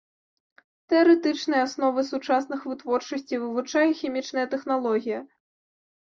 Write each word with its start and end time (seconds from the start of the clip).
Тэарэтычныя 0.93 1.59
асновы 1.67 2.01
сучасных 2.11 2.65
вытворчасцей 2.71 3.39
вывучае 3.45 3.85
хімічная 4.01 4.47
тэхналогія. 4.57 5.19